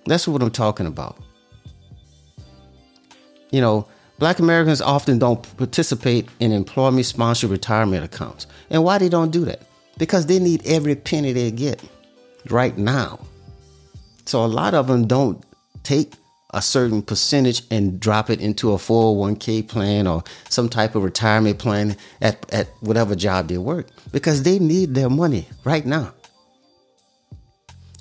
That's 0.05 0.27
what 0.27 0.41
I'm 0.41 0.51
talking 0.51 0.87
about. 0.87 1.17
You 3.51 3.61
know, 3.61 3.87
Black 4.19 4.39
Americans 4.39 4.81
often 4.81 5.19
don't 5.19 5.41
participate 5.57 6.29
in 6.39 6.51
employment 6.51 7.05
sponsored 7.05 7.49
retirement 7.49 8.05
accounts. 8.05 8.47
And 8.69 8.83
why 8.83 8.97
they 8.97 9.09
don't 9.09 9.31
do 9.31 9.45
that? 9.45 9.63
Because 9.97 10.27
they 10.27 10.39
need 10.39 10.65
every 10.65 10.95
penny 10.95 11.33
they 11.33 11.51
get 11.51 11.83
right 12.49 12.77
now. 12.77 13.19
So 14.25 14.45
a 14.45 14.47
lot 14.47 14.73
of 14.73 14.87
them 14.87 15.07
don't 15.07 15.43
take 15.83 16.13
a 16.53 16.61
certain 16.61 17.01
percentage 17.01 17.63
and 17.71 17.99
drop 17.99 18.29
it 18.29 18.39
into 18.39 18.73
a 18.73 18.77
401k 18.77 19.67
plan 19.67 20.05
or 20.05 20.23
some 20.49 20.69
type 20.69 20.95
of 20.95 21.03
retirement 21.03 21.59
plan 21.59 21.95
at, 22.21 22.45
at 22.53 22.67
whatever 22.81 23.15
job 23.15 23.47
they 23.47 23.57
work 23.57 23.87
because 24.11 24.43
they 24.43 24.59
need 24.59 24.93
their 24.93 25.09
money 25.09 25.47
right 25.63 25.85
now. 25.85 26.13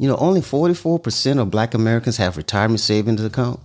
You 0.01 0.09
know, 0.09 0.17
only 0.17 0.41
44% 0.41 1.39
of 1.39 1.51
black 1.51 1.75
Americans 1.75 2.17
have 2.17 2.37
retirement 2.37 2.81
savings 2.81 3.23
account 3.23 3.61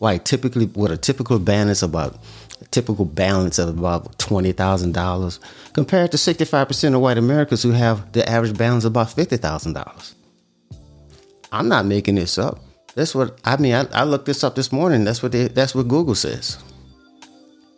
like 0.00 0.24
typically 0.24 0.66
what 0.66 0.90
a 0.90 0.96
typical 0.96 1.38
balance 1.38 1.82
about 1.82 2.18
typical 2.70 3.04
balance 3.04 3.58
of 3.58 3.78
about 3.78 4.18
twenty 4.18 4.52
thousand 4.52 4.92
dollars 4.92 5.40
compared 5.72 6.10
to 6.12 6.18
sixty 6.18 6.44
five 6.44 6.68
percent 6.68 6.94
of 6.94 7.00
white 7.00 7.18
Americans 7.18 7.62
who 7.62 7.70
have 7.70 8.12
the 8.12 8.28
average 8.28 8.56
balance 8.56 8.84
of 8.84 8.92
about 8.92 9.10
fifty 9.10 9.36
thousand 9.36 9.72
dollars. 9.72 10.14
I'm 11.52 11.68
not 11.68 11.86
making 11.86 12.16
this 12.16 12.38
up. 12.38 12.60
That's 12.94 13.14
what 13.14 13.38
I 13.44 13.56
mean. 13.56 13.74
I, 13.74 13.86
I, 13.92 14.04
looked 14.04 14.26
this 14.26 14.42
up 14.42 14.54
this 14.54 14.72
morning. 14.72 15.04
That's 15.04 15.22
what 15.22 15.32
they, 15.32 15.48
that's 15.48 15.74
what 15.74 15.86
Google 15.86 16.14
says. 16.14 16.58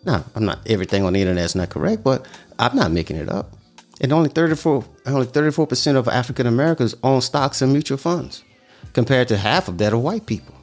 Now, 0.05 0.25
I'm 0.35 0.45
not 0.45 0.61
everything 0.67 1.05
on 1.05 1.13
the 1.13 1.21
internet 1.21 1.45
is 1.45 1.55
not 1.55 1.71
correct, 1.71 2.03
but 2.03 2.27
I'm 2.59 2.75
not 2.75 2.93
making 2.93 3.17
it 3.17 3.29
up. 3.29 3.58
And 4.01 4.13
only 4.13 4.29
34 4.29 4.85
only 5.07 5.27
34 5.27 5.67
percent 5.67 5.99
of 5.99 6.09
African 6.09 6.47
Americans 6.47 6.95
own 7.03 7.21
stocks 7.21 7.63
and 7.63 7.73
mutual 7.73 7.99
funds, 7.99 8.45
compared 8.93 9.29
to 9.29 9.37
half 9.37 9.69
of 9.69 9.79
that 9.79 9.93
are 9.93 9.99
white 9.99 10.27
people. 10.27 10.55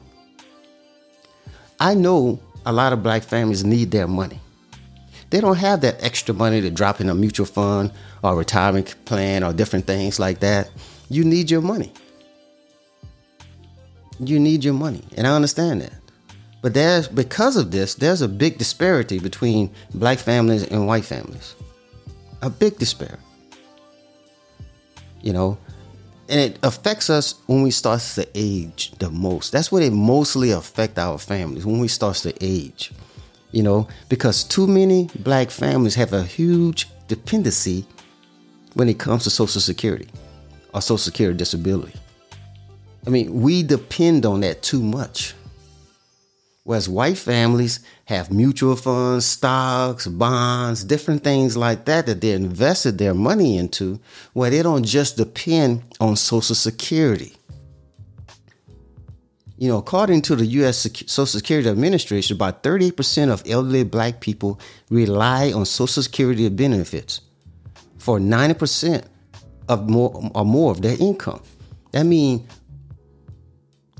I 1.78 1.94
know 1.94 2.40
a 2.64 2.72
lot 2.72 2.92
of 2.92 3.02
black 3.02 3.22
families 3.22 3.64
need 3.64 3.90
their 3.90 4.06
money. 4.06 4.40
They 5.30 5.40
don't 5.40 5.56
have 5.56 5.80
that 5.80 6.02
extra 6.02 6.34
money 6.34 6.60
to 6.60 6.70
drop 6.70 7.00
in 7.00 7.08
a 7.08 7.14
mutual 7.14 7.46
fund 7.46 7.92
or 8.22 8.36
retirement 8.36 8.94
plan 9.04 9.42
or 9.42 9.52
different 9.52 9.86
things 9.86 10.18
like 10.18 10.40
that. 10.40 10.70
You 11.08 11.24
need 11.24 11.50
your 11.50 11.60
money. 11.60 11.92
You 14.18 14.38
need 14.38 14.64
your 14.64 14.74
money. 14.74 15.04
And 15.16 15.26
I 15.26 15.34
understand 15.34 15.82
that. 15.82 15.92
But 16.62 16.74
there's 16.74 17.06
because 17.06 17.56
of 17.56 17.70
this, 17.70 17.94
there's 17.94 18.22
a 18.22 18.28
big 18.28 18.58
disparity 18.58 19.18
between 19.18 19.70
black 19.94 20.18
families 20.18 20.64
and 20.64 20.86
white 20.86 21.04
families. 21.04 21.54
A 22.42 22.50
big 22.50 22.78
disparity. 22.78 23.22
You 25.26 25.32
know, 25.32 25.58
and 26.28 26.38
it 26.38 26.56
affects 26.62 27.10
us 27.10 27.34
when 27.46 27.62
we 27.62 27.72
start 27.72 28.00
to 28.14 28.28
age 28.32 28.92
the 29.00 29.10
most. 29.10 29.50
That's 29.50 29.72
what 29.72 29.82
it 29.82 29.92
mostly 29.92 30.52
affect 30.52 31.00
our 31.00 31.18
families 31.18 31.66
when 31.66 31.80
we 31.80 31.88
start 31.88 32.14
to 32.18 32.32
age. 32.40 32.92
You 33.50 33.64
know, 33.64 33.88
because 34.08 34.44
too 34.44 34.68
many 34.68 35.10
black 35.18 35.50
families 35.50 35.96
have 35.96 36.12
a 36.12 36.22
huge 36.22 36.88
dependency 37.08 37.84
when 38.74 38.88
it 38.88 39.00
comes 39.00 39.24
to 39.24 39.30
Social 39.30 39.60
Security 39.60 40.06
or 40.72 40.80
Social 40.80 40.98
Security 40.98 41.36
disability. 41.36 41.98
I 43.04 43.10
mean, 43.10 43.42
we 43.42 43.64
depend 43.64 44.26
on 44.26 44.42
that 44.42 44.62
too 44.62 44.80
much. 44.80 45.34
Whereas 46.66 46.88
white 46.88 47.16
families 47.16 47.78
have 48.06 48.32
mutual 48.32 48.74
funds, 48.74 49.24
stocks, 49.24 50.08
bonds, 50.08 50.82
different 50.82 51.22
things 51.22 51.56
like 51.56 51.84
that 51.84 52.06
that 52.06 52.20
they 52.20 52.32
invested 52.32 52.98
their 52.98 53.14
money 53.14 53.56
into, 53.56 54.00
where 54.32 54.50
they 54.50 54.62
don't 54.64 54.82
just 54.82 55.16
depend 55.16 55.84
on 56.00 56.16
Social 56.16 56.56
Security. 56.56 57.36
You 59.56 59.68
know, 59.68 59.78
according 59.78 60.22
to 60.22 60.34
the 60.34 60.44
U.S. 60.44 60.78
Social 61.06 61.26
Security 61.26 61.68
Administration, 61.68 62.34
about 62.34 62.64
38% 62.64 63.30
of 63.30 63.44
elderly 63.46 63.84
black 63.84 64.20
people 64.20 64.58
rely 64.90 65.52
on 65.52 65.66
Social 65.66 66.02
Security 66.02 66.48
benefits 66.48 67.20
for 67.98 68.18
90% 68.18 69.04
of 69.68 69.88
more 69.88 70.32
or 70.34 70.44
more 70.44 70.72
of 70.72 70.82
their 70.82 70.96
income. 70.98 71.40
That 71.92 72.06
means 72.06 72.42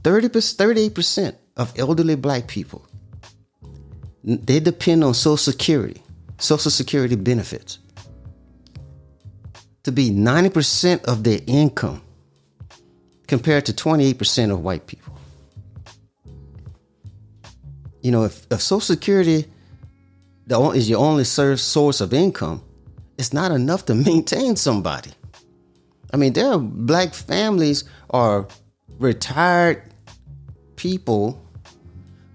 30 0.03 0.31
38% 0.31 1.37
of 1.57 1.73
elderly 1.79 2.17
black 2.17 2.47
people, 2.47 2.87
they 4.25 4.61
depend 4.61 5.05
on 5.05 5.15
Social 5.15 5.37
Security, 5.37 6.03
Social 6.39 6.71
Security 6.71 7.17
benefits 7.17 7.79
to 9.85 9.93
be 9.93 10.11
90% 10.11 11.05
of 11.05 11.23
their 11.23 11.39
income 11.47 12.03
compared 13.29 13.65
to 13.67 13.73
28% 13.73 14.53
of 14.53 14.61
white 14.61 14.87
people. 14.89 15.17
You 18.03 18.11
know, 18.11 18.25
if, 18.25 18.47
if 18.51 18.61
Social 18.61 18.81
Security 18.81 19.47
is 20.49 20.91
your 20.91 20.99
only 20.99 21.23
source 21.23 22.01
of 22.01 22.13
income, 22.13 22.65
it's 23.17 23.33
not 23.33 23.53
enough 23.53 23.87
to 23.87 23.95
maintain 24.11 24.57
somebody. 24.57 25.13
I 26.13 26.17
mean, 26.17 26.33
there 26.33 26.51
are 26.51 26.59
black 26.59 27.15
families 27.15 27.85
or 28.09 28.49
retired 28.99 29.83
people 30.75 31.41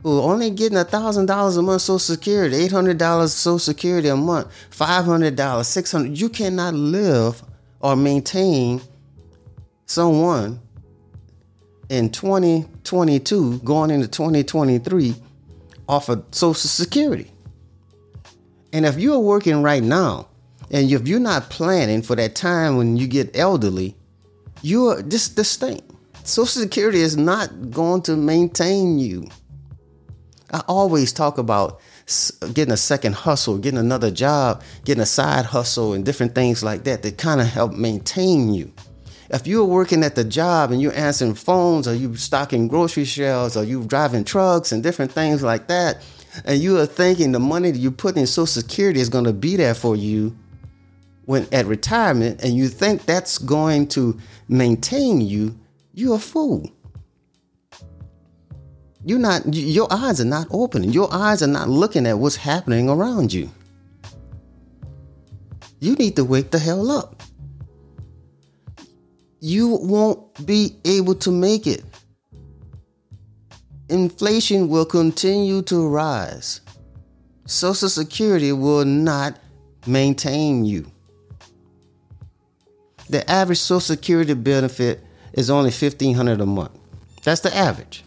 who 0.04 0.20
only 0.22 0.50
getting 0.50 0.78
a 0.78 0.84
thousand 0.84 1.28
dollars 1.28 1.58
a 1.58 1.62
month 1.62 1.82
Social 1.82 2.00
Security, 2.00 2.56
eight 2.56 2.72
hundred 2.72 2.98
dollars 2.98 3.34
Social 3.34 3.60
Security 3.60 4.08
a 4.08 4.16
month, 4.16 4.52
five 4.70 5.06
hundred 5.06 5.36
dollars, 5.36 5.68
six 5.68 5.92
hundred. 5.92 6.18
You 6.18 6.30
cannot 6.30 6.74
live 6.74 7.44
or 7.80 7.96
maintain 7.96 8.82
someone 9.86 10.60
in 11.90 12.10
2022 12.10 13.60
going 13.60 13.92
into 13.92 14.08
2023 14.08 15.16
off 15.90 16.10
of 16.10 16.24
Social 16.32 16.54
Security. 16.56 17.30
And 18.72 18.86
if 18.86 18.98
you're 18.98 19.20
working 19.20 19.62
right 19.62 19.84
now, 19.84 20.28
and 20.72 20.90
if 20.90 21.08
you're 21.08 21.20
not 21.20 21.50
planning 21.50 22.02
for 22.02 22.16
that 22.16 22.34
time 22.34 22.78
when 22.78 22.96
you 22.96 23.08
get 23.08 23.36
elderly, 23.36 23.96
you're 24.62 25.02
this 25.02 25.28
this 25.30 25.58
thing. 25.58 25.82
Social 26.24 26.62
Security 26.62 27.02
is 27.02 27.18
not 27.18 27.72
going 27.72 28.02
to 28.04 28.16
maintain 28.16 28.98
you. 28.98 29.28
I 30.52 30.62
always 30.68 31.14
talk 31.14 31.38
about 31.38 31.80
getting 32.54 32.74
a 32.74 32.78
second 32.78 33.16
hustle, 33.16 33.58
getting 33.58 33.80
another 33.80 34.12
job, 34.12 34.64
getting 34.84 35.02
a 35.02 35.06
side 35.06 35.46
hustle, 35.46 35.94
and 35.94 36.06
different 36.06 36.36
things 36.36 36.62
like 36.62 36.84
that 36.84 37.04
that 37.04 37.18
kind 37.18 37.40
of 37.40 37.48
help 37.48 37.72
maintain 37.72 38.54
you. 38.54 38.72
If 39.30 39.48
you're 39.48 39.64
working 39.64 40.04
at 40.04 40.16
the 40.16 40.26
job 40.26 40.72
and 40.72 40.82
you're 40.82 40.94
answering 40.94 41.36
phones, 41.36 41.88
or 41.88 41.96
you're 41.96 42.18
stocking 42.18 42.68
grocery 42.68 43.06
shelves, 43.06 43.56
or 43.56 43.64
you're 43.64 43.86
driving 43.86 44.26
trucks 44.26 44.74
and 44.74 44.84
different 44.84 45.14
things 45.14 45.42
like 45.42 45.68
that, 45.68 46.04
and 46.44 46.62
you 46.62 46.78
are 46.80 46.86
thinking 46.86 47.32
the 47.32 47.40
money 47.40 47.72
that 47.72 47.80
you 47.80 47.92
put 47.92 48.18
in 48.18 48.28
Social 48.28 48.46
Security 48.46 49.00
is 49.00 49.10
going 49.10 49.24
to 49.24 49.34
be 49.34 49.56
there 49.56 49.74
for 49.74 49.96
you, 49.96 50.36
when 51.26 51.48
at 51.54 51.66
retirement 51.66 52.44
and 52.44 52.56
you 52.56 52.68
think 52.68 53.06
that's 53.06 53.38
going 53.38 53.88
to 53.88 54.20
maintain 54.50 55.22
you, 55.22 55.58
you're 55.94 56.16
a 56.16 56.20
fool. 56.20 56.70
You're 59.04 59.20
not 59.20 59.54
your 59.54 59.88
eyes 59.90 60.22
are 60.22 60.26
not 60.26 60.48
opening. 60.52 60.92
Your 60.92 61.12
eyes 61.12 61.42
are 61.42 61.48
not 61.48 61.70
looking 61.70 62.06
at 62.06 62.20
what's 62.20 62.36
happening 62.36 62.90
around 62.90 63.34
you. 63.34 63.50
You 65.80 65.96
need 65.96 66.16
to 66.18 66.24
wake 66.24 66.52
the 66.52 66.60
hell 66.60 66.92
up. 66.92 67.24
You 69.40 69.80
won't 69.82 70.46
be 70.46 70.76
able 70.86 71.16
to 71.16 71.32
make 71.32 71.66
it. 71.66 71.84
Inflation 73.90 74.70
will 74.70 74.86
continue 74.86 75.64
to 75.64 75.88
rise. 75.88 76.62
Social 77.48 77.90
Security 77.90 78.52
will 78.52 78.86
not 78.86 79.40
maintain 79.88 80.64
you. 80.64 80.90
The 83.10 83.30
average 83.30 83.60
Social 83.60 83.82
Security 83.82 84.36
benefit 84.36 85.04
is 85.34 85.50
only 85.50 85.72
1,500 85.72 86.40
a 86.40 86.46
month. 86.46 86.78
That's 87.24 87.42
the 87.42 87.54
average. 87.54 88.04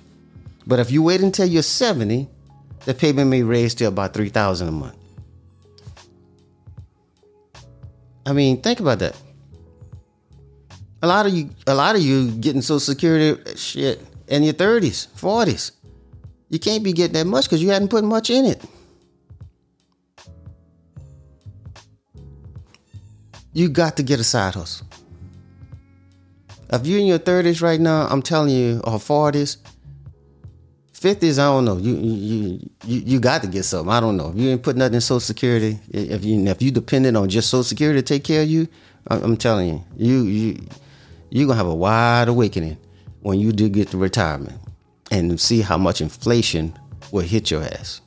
But 0.66 0.78
if 0.78 0.90
you 0.90 1.02
wait 1.02 1.20
until 1.20 1.46
you're 1.46 1.62
70, 1.62 2.28
the 2.84 2.94
payment 2.94 3.30
may 3.30 3.42
raise 3.42 3.74
to 3.76 3.84
about 3.86 4.14
3000 4.14 4.68
a 4.68 4.72
month. 4.72 4.96
I 8.26 8.32
mean, 8.32 8.62
think 8.62 8.80
about 8.80 9.00
that. 9.00 9.16
A 11.02 11.06
lot 11.06 11.26
of 11.26 11.34
you, 11.34 11.50
a 11.66 11.74
lot 11.74 11.96
of 11.96 12.02
you 12.02 12.30
getting 12.30 12.62
Social 12.62 12.80
Security 12.80 13.56
shit 13.56 14.00
in 14.28 14.42
your 14.42 14.54
30s, 14.54 15.08
40s. 15.08 15.72
You 16.48 16.58
can't 16.58 16.82
be 16.82 16.92
getting 16.92 17.14
that 17.14 17.26
much 17.26 17.44
because 17.44 17.62
you 17.62 17.70
hadn't 17.70 17.88
put 17.88 18.04
much 18.04 18.30
in 18.30 18.46
it. 18.46 18.62
You 23.52 23.68
got 23.68 23.96
to 23.98 24.02
get 24.02 24.18
a 24.18 24.24
side 24.24 24.54
hustle. 24.54 24.86
If 26.72 26.86
you're 26.86 26.98
in 26.98 27.06
your 27.06 27.18
30s 27.18 27.60
right 27.60 27.80
now, 27.80 28.08
I'm 28.08 28.22
telling 28.22 28.50
you, 28.50 28.80
or 28.84 28.94
40s, 28.94 29.58
50s, 30.94 31.38
I 31.38 31.44
don't 31.44 31.64
know. 31.64 31.76
You 31.76 31.96
you 31.96 32.70
you 32.86 33.00
you 33.04 33.20
got 33.20 33.42
to 33.42 33.48
get 33.48 33.64
something. 33.64 33.92
I 33.92 34.00
don't 34.00 34.16
know. 34.16 34.30
If 34.30 34.36
you 34.36 34.50
ain't 34.50 34.62
put 34.62 34.76
nothing 34.76 34.94
in 34.94 35.00
Social 35.00 35.20
Security, 35.20 35.78
if 35.90 36.24
you 36.24 36.46
if 36.46 36.62
you 36.62 36.70
dependent 36.70 37.16
on 37.16 37.28
just 37.28 37.50
Social 37.50 37.64
Security 37.64 38.00
to 38.00 38.02
take 38.02 38.24
care 38.24 38.42
of 38.42 38.48
you, 38.48 38.68
I'm 39.08 39.36
telling 39.36 39.68
you, 39.68 39.84
you 39.96 40.22
you 40.22 40.66
you're 41.30 41.46
gonna 41.46 41.58
have 41.58 41.66
a 41.66 41.74
wide 41.74 42.28
awakening 42.28 42.78
when 43.20 43.40
you 43.40 43.52
do 43.52 43.68
get 43.68 43.88
to 43.88 43.98
retirement 43.98 44.58
and 45.10 45.38
see 45.40 45.60
how 45.60 45.76
much 45.76 46.00
inflation 46.00 46.72
will 47.10 47.22
hit 47.22 47.50
your 47.50 47.62
ass. 47.62 48.00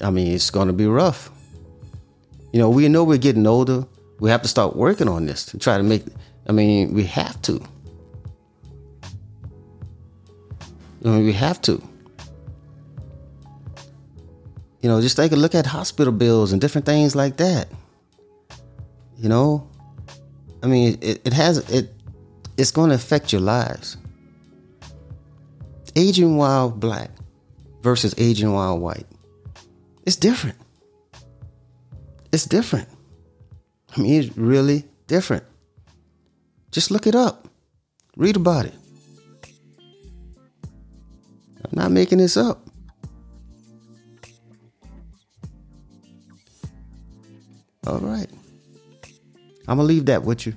I 0.00 0.10
mean, 0.10 0.32
it's 0.34 0.50
gonna 0.50 0.72
be 0.72 0.86
rough. 0.86 1.30
You 2.52 2.58
know, 2.58 2.70
we 2.70 2.88
know 2.88 3.04
we're 3.04 3.18
getting 3.18 3.46
older. 3.46 3.86
We 4.18 4.30
have 4.30 4.42
to 4.42 4.48
start 4.48 4.76
working 4.76 5.08
on 5.08 5.26
this 5.26 5.46
to 5.46 5.58
try 5.58 5.76
to 5.76 5.82
make. 5.82 6.04
I 6.48 6.52
mean, 6.52 6.92
we 6.92 7.04
have 7.04 7.40
to. 7.42 7.60
We 11.04 11.32
have 11.34 11.60
to. 11.62 11.82
You 14.80 14.88
know, 14.88 15.00
just 15.00 15.16
take 15.16 15.32
a 15.32 15.36
look 15.36 15.54
at 15.54 15.66
hospital 15.66 16.12
bills 16.12 16.52
and 16.52 16.60
different 16.60 16.86
things 16.86 17.14
like 17.14 17.36
that. 17.36 17.68
You 19.18 19.28
know, 19.28 19.68
I 20.62 20.66
mean, 20.66 20.98
it, 21.00 21.20
it 21.26 21.32
has 21.32 21.58
it. 21.70 21.90
It's 22.56 22.70
going 22.70 22.88
to 22.88 22.96
affect 22.96 23.32
your 23.32 23.42
lives. 23.42 23.96
Aging 25.94 26.36
while 26.36 26.70
black 26.70 27.10
versus 27.82 28.14
aging 28.16 28.52
while 28.52 28.78
white. 28.78 29.06
It's 30.06 30.16
different. 30.16 30.56
It's 32.32 32.46
different. 32.46 32.88
I 33.96 34.00
mean, 34.00 34.22
it's 34.22 34.36
really 34.36 34.84
different. 35.06 35.44
Just 36.70 36.90
look 36.90 37.06
it 37.06 37.14
up. 37.14 37.46
Read 38.16 38.36
about 38.36 38.66
it. 38.66 38.74
I'm 41.64 41.70
not 41.72 41.90
making 41.90 42.18
this 42.18 42.36
up. 42.36 42.68
All 47.86 47.98
right. 47.98 48.28
I'm 49.66 49.76
going 49.76 49.88
to 49.88 49.94
leave 49.94 50.06
that 50.06 50.22
with 50.22 50.46
you. 50.46 50.54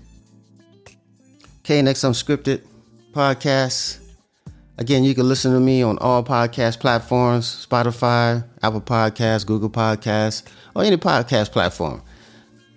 Okay, 1.59 1.81
next 1.81 2.01
unscripted 2.01 2.61
podcast. 3.11 3.99
Again, 4.77 5.03
you 5.03 5.15
can 5.15 5.27
listen 5.27 5.53
to 5.53 5.59
me 5.59 5.81
on 5.81 5.97
all 5.97 6.23
podcast 6.23 6.79
platforms 6.79 7.65
Spotify, 7.65 8.45
Apple 8.61 8.81
Podcasts, 8.81 9.45
Google 9.45 9.69
Podcasts, 9.69 10.43
or 10.75 10.83
any 10.83 10.97
podcast 10.97 11.51
platform. 11.51 12.01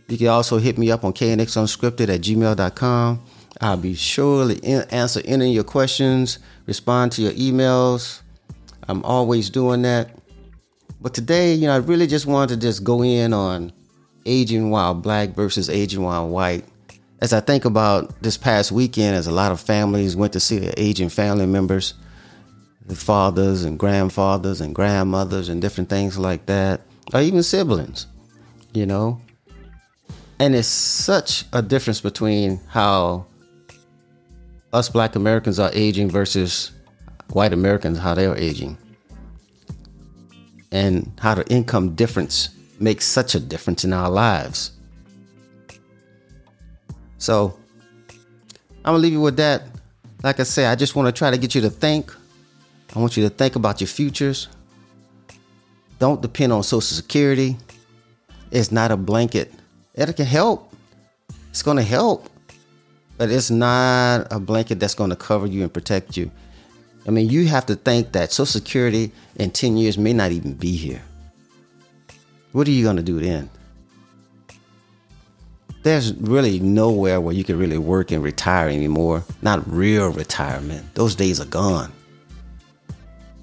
You 0.09 0.19
can 0.19 0.29
also 0.29 0.59
hit 0.59 0.79
me 0.79 0.91
up 0.91 1.05
on 1.05 1.13
knxunscripted 1.13 2.09
at 2.09 2.21
gmail.com. 2.21 3.23
I'll 3.61 3.77
be 3.77 3.95
sure 3.95 4.49
to 4.49 4.95
answer 4.95 5.21
any 5.25 5.49
of 5.49 5.55
your 5.55 5.65
questions, 5.65 6.39
respond 6.67 7.13
to 7.13 7.23
your 7.23 7.33
emails. 7.33 8.23
I'm 8.89 9.05
always 9.05 9.51
doing 9.51 9.83
that. 9.83 10.11
But 11.01 11.13
today, 11.15 11.55
you 11.55 11.67
know, 11.67 11.75
I 11.75 11.79
really 11.79 12.07
just 12.07 12.27
wanted 12.27 12.61
to 12.61 12.67
just 12.67 12.85
go 12.85 13.03
in 13.03 13.33
on 13.33 13.73
aging 14.25 14.71
while 14.71 14.95
black 14.95 15.31
versus 15.31 15.69
aging 15.69 16.03
while 16.03 16.29
white. 16.29 16.65
As 17.21 17.35
I 17.35 17.41
think 17.41 17.67
about 17.67 18.23
this 18.23 18.39
past 18.39 18.73
weekend, 18.73 19.15
as 19.15 19.27
a 19.27 19.33
lot 19.33 19.53
of 19.53 19.61
families 19.61 20.17
went 20.17 20.33
to 20.33 20.41
see 20.41 20.59
their 20.59 20.75
aging 20.79 21.11
family 21.11 21.47
members, 21.47 21.95
the 22.87 22.97
fathers 22.97 23.65
and 23.65 23.79
grandfathers 23.79 24.63
and 24.63 24.75
grandmothers 24.75 25.51
and 25.51 25.61
different 25.61 25.91
things 25.91 26.19
like 26.19 26.47
that, 26.47 26.81
or 27.13 27.21
even 27.21 27.43
siblings, 27.43 28.07
you 28.73 28.87
know. 28.87 29.21
And 30.39 30.55
it's 30.55 30.67
such 30.67 31.45
a 31.53 31.61
difference 31.61 32.01
between 32.01 32.59
how 32.69 33.27
us 34.73 34.89
black 34.89 35.17
Americans 35.17 35.59
are 35.59 35.71
aging 35.73 36.11
versus 36.11 36.73
white 37.33 37.53
Americans, 37.53 37.99
how 37.99 38.15
they're 38.15 38.37
aging. 38.37 38.77
And 40.73 41.13
how 41.19 41.35
the 41.35 41.47
income 41.49 41.95
difference 41.95 42.51
makes 42.79 43.05
such 43.05 43.35
a 43.35 43.41
difference 43.41 43.85
in 43.85 43.93
our 43.93 44.09
lives. 44.09 44.73
So 47.19 47.59
I'm 48.85 48.93
gonna 48.93 48.99
leave 48.99 49.13
you 49.13 49.21
with 49.21 49.37
that. 49.37 49.63
Like 50.23 50.39
I 50.39 50.45
say, 50.45 50.67
I 50.67 50.75
just 50.75 50.95
want 50.95 51.07
to 51.07 51.13
try 51.13 51.31
to 51.31 51.39
get 51.39 51.55
you 51.55 51.61
to 51.63 51.71
think. 51.71 52.15
I 52.95 52.99
want 52.99 53.17
you 53.17 53.23
to 53.25 53.31
think 53.31 53.57
about 53.57 53.81
your 53.81 53.89
futures. 53.89 54.49
Don't 55.99 56.23
depend 56.23 56.53
on 56.53 56.63
Social 56.63 56.81
Security. 56.81 57.57
It's 58.51 58.73
not 58.73 58.91
a 58.91 58.97
blanket. 58.97 59.53
It 59.95 60.15
can 60.17 60.27
help. 60.27 60.73
It's 61.51 61.63
gonna 61.63 61.83
help 61.83 62.29
but 63.21 63.31
it's 63.31 63.51
not 63.51 64.27
a 64.31 64.41
blanket 64.41 64.81
that's 64.81 64.95
going 64.95 65.11
to 65.11 65.15
cover 65.15 65.47
you 65.47 65.63
and 65.63 65.71
protect 65.71 66.17
you. 66.17 66.31
I 67.07 67.11
mean, 67.11 67.29
you 67.29 67.49
have 67.49 67.67
to 67.67 67.75
think 67.75 68.13
that 68.13 68.33
Social 68.33 68.47
Security 68.47 69.13
in 69.37 69.51
10 69.51 69.77
years 69.77 69.99
may 69.99 70.15
not 70.15 70.33
even 70.33 70.55
be 70.55 70.75
here. 70.75 71.03
What 72.53 72.67
are 72.67 72.71
you 72.71 72.83
going 72.83 72.97
to 72.97 73.03
do 73.03 73.21
then? 73.21 73.51
There's 75.83 76.15
really 76.15 76.61
nowhere 76.61 77.21
where 77.21 77.35
you 77.35 77.45
can 77.45 77.59
really 77.59 77.77
work 77.77 78.11
and 78.11 78.23
retire 78.23 78.71
anymore. 78.71 79.23
Not 79.43 79.71
real 79.71 80.09
retirement. 80.09 80.95
Those 80.95 81.15
days 81.15 81.43
are 81.43 81.47
gone. 81.47 81.93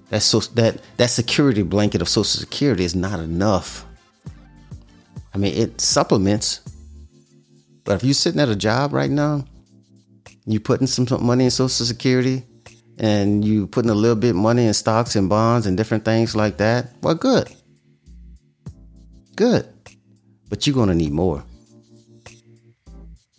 That, 0.09 0.23
so, 0.23 0.39
that, 0.39 0.81
that 0.97 1.11
security 1.11 1.61
blanket 1.61 2.01
of 2.01 2.09
Social 2.09 2.23
Security 2.23 2.83
is 2.83 2.95
not 2.95 3.19
enough. 3.19 3.85
I 5.35 5.37
mean, 5.37 5.53
it 5.53 5.79
supplements. 5.79 6.61
But 7.83 7.97
if 7.97 8.03
you're 8.03 8.15
sitting 8.15 8.41
at 8.41 8.49
a 8.49 8.55
job 8.55 8.91
right 8.91 9.11
now, 9.11 9.45
you 10.47 10.60
putting 10.62 10.88
some 10.88 11.05
money 11.23 11.43
in 11.43 11.51
Social 11.51 11.86
Security 11.86 12.43
and 12.97 13.43
you 13.43 13.67
putting 13.67 13.91
a 13.91 13.95
little 13.95 14.15
bit 14.15 14.33
money 14.33 14.65
in 14.65 14.73
stocks 14.73 15.15
and 15.15 15.29
bonds 15.29 15.67
and 15.67 15.75
different 15.75 16.05
things 16.05 16.36
like 16.36 16.57
that, 16.57 16.89
well, 17.01 17.15
good. 17.15 17.53
Good. 19.36 19.67
But 20.49 20.65
you're 20.65 20.73
going 20.73 20.89
to 20.89 20.95
need 20.95 21.12
more. 21.12 21.43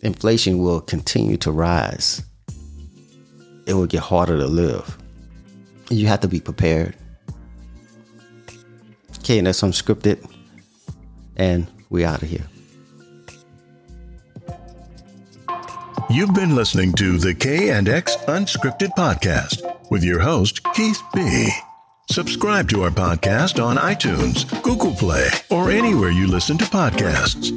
Inflation 0.01 0.59
will 0.59 0.79
continue 0.79 1.35
to 1.37 1.51
rise. 1.51 2.21
It 3.65 3.73
will 3.73 3.87
get 3.87 4.01
harder 4.01 4.37
to 4.37 4.45
live. 4.45 4.97
You 5.89 6.07
have 6.07 6.21
to 6.21 6.27
be 6.27 6.39
prepared. 6.39 6.95
Okay, 9.17 9.39
and 9.39 9.47
that's 9.47 9.61
unscripted. 9.61 10.25
And 11.35 11.67
we 11.89 12.05
out 12.05 12.21
of 12.21 12.29
here. 12.29 12.45
You've 16.11 16.33
been 16.33 16.55
listening 16.55 16.93
to 16.93 17.19
the 17.19 17.35
K 17.35 17.69
and 17.69 17.87
X 17.87 18.15
Unscripted 18.27 18.89
Podcast 18.97 19.61
with 19.91 20.03
your 20.03 20.19
host, 20.19 20.63
Keith 20.73 20.99
B. 21.13 21.49
Subscribe 22.09 22.67
to 22.69 22.81
our 22.81 22.89
podcast 22.89 23.63
on 23.63 23.77
iTunes, 23.77 24.49
Google 24.63 24.95
Play, 24.95 25.29
or 25.51 25.69
anywhere 25.69 26.09
you 26.09 26.25
listen 26.25 26.57
to 26.57 26.65
podcasts. 26.65 27.51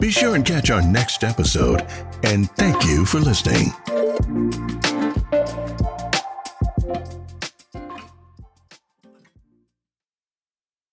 Be 0.00 0.10
sure 0.10 0.34
and 0.34 0.44
catch 0.44 0.68
our 0.68 0.82
next 0.82 1.22
episode, 1.22 1.86
and 2.24 2.50
thank 2.56 2.84
you 2.84 3.04
for 3.04 3.20
listening. 3.20 4.65